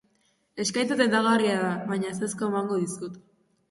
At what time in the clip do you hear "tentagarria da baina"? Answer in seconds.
1.03-2.13